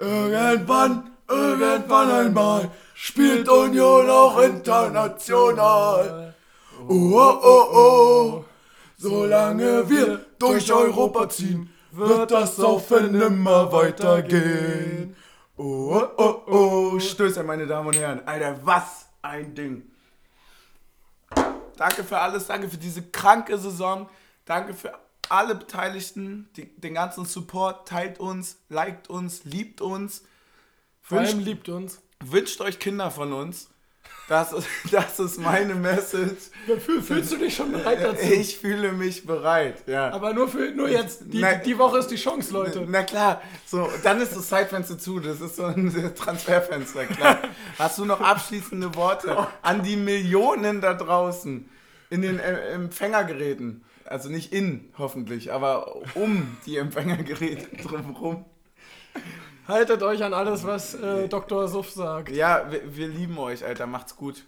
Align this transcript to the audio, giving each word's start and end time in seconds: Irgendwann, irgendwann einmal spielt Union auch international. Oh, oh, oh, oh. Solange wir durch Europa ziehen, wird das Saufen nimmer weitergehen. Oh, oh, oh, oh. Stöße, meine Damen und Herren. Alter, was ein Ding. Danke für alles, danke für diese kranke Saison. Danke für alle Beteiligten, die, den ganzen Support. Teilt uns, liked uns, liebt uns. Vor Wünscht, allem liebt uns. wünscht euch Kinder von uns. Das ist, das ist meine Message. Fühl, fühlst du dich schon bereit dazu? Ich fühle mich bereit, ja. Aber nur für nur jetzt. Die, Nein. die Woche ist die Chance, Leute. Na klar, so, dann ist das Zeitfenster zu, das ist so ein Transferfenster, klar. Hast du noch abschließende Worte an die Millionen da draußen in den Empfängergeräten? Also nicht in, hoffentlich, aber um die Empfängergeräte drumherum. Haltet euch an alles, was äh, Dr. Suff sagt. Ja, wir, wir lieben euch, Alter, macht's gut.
Irgendwann, 0.00 1.10
irgendwann 1.28 2.10
einmal 2.10 2.70
spielt 2.94 3.46
Union 3.50 4.08
auch 4.08 4.40
international. 4.40 6.34
Oh, 6.88 7.12
oh, 7.12 7.40
oh, 7.42 7.66
oh. 7.74 8.44
Solange 8.96 9.88
wir 9.90 10.24
durch 10.38 10.72
Europa 10.72 11.28
ziehen, 11.28 11.70
wird 11.92 12.30
das 12.30 12.56
Saufen 12.56 13.12
nimmer 13.12 13.70
weitergehen. 13.70 15.14
Oh, 15.58 16.02
oh, 16.02 16.06
oh, 16.16 16.42
oh. 16.46 16.98
Stöße, 16.98 17.42
meine 17.42 17.66
Damen 17.66 17.88
und 17.88 17.96
Herren. 17.98 18.26
Alter, 18.26 18.58
was 18.64 19.04
ein 19.20 19.54
Ding. 19.54 19.82
Danke 21.76 22.04
für 22.04 22.18
alles, 22.18 22.46
danke 22.46 22.70
für 22.70 22.78
diese 22.78 23.02
kranke 23.02 23.58
Saison. 23.58 24.08
Danke 24.46 24.72
für 24.72 24.94
alle 25.30 25.54
Beteiligten, 25.54 26.48
die, 26.56 26.66
den 26.76 26.94
ganzen 26.94 27.24
Support. 27.24 27.88
Teilt 27.88 28.18
uns, 28.18 28.58
liked 28.68 29.08
uns, 29.08 29.44
liebt 29.44 29.80
uns. 29.80 30.24
Vor 31.00 31.18
Wünscht, 31.18 31.34
allem 31.34 31.44
liebt 31.44 31.68
uns. 31.68 32.00
wünscht 32.24 32.60
euch 32.60 32.78
Kinder 32.78 33.10
von 33.10 33.32
uns. 33.32 33.70
Das 34.28 34.52
ist, 34.52 34.68
das 34.92 35.18
ist 35.18 35.40
meine 35.40 35.74
Message. 35.74 36.50
Fühl, 36.84 37.02
fühlst 37.02 37.32
du 37.32 37.36
dich 37.36 37.56
schon 37.56 37.72
bereit 37.72 38.02
dazu? 38.02 38.22
Ich 38.22 38.58
fühle 38.58 38.92
mich 38.92 39.26
bereit, 39.26 39.82
ja. 39.86 40.10
Aber 40.12 40.32
nur 40.32 40.48
für 40.48 40.70
nur 40.70 40.88
jetzt. 40.88 41.24
Die, 41.26 41.40
Nein. 41.40 41.62
die 41.64 41.76
Woche 41.78 41.98
ist 41.98 42.08
die 42.08 42.16
Chance, 42.16 42.52
Leute. 42.52 42.86
Na 42.88 43.02
klar, 43.02 43.42
so, 43.66 43.90
dann 44.04 44.20
ist 44.20 44.36
das 44.36 44.48
Zeitfenster 44.48 44.98
zu, 44.98 45.18
das 45.18 45.40
ist 45.40 45.56
so 45.56 45.64
ein 45.64 46.14
Transferfenster, 46.14 47.06
klar. 47.06 47.38
Hast 47.78 47.98
du 47.98 48.04
noch 48.04 48.20
abschließende 48.20 48.94
Worte 48.94 49.48
an 49.62 49.82
die 49.82 49.96
Millionen 49.96 50.80
da 50.80 50.94
draußen 50.94 51.68
in 52.10 52.22
den 52.22 52.38
Empfängergeräten? 52.38 53.84
Also 54.04 54.28
nicht 54.28 54.52
in, 54.52 54.92
hoffentlich, 54.98 55.52
aber 55.52 55.96
um 56.14 56.56
die 56.66 56.76
Empfängergeräte 56.76 57.76
drumherum. 57.82 58.44
Haltet 59.68 60.02
euch 60.02 60.22
an 60.24 60.34
alles, 60.34 60.64
was 60.64 60.94
äh, 60.94 61.28
Dr. 61.28 61.68
Suff 61.68 61.90
sagt. 61.90 62.30
Ja, 62.30 62.70
wir, 62.70 62.96
wir 62.96 63.08
lieben 63.08 63.38
euch, 63.38 63.64
Alter, 63.64 63.86
macht's 63.86 64.16
gut. 64.16 64.44